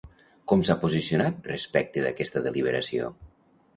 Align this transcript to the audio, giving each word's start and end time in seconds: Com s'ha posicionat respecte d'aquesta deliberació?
Com 0.51 0.63
s'ha 0.69 0.75
posicionat 0.83 1.45
respecte 1.51 2.07
d'aquesta 2.07 2.43
deliberació? 2.49 3.13